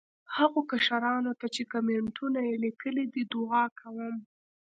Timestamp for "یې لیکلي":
2.49-3.05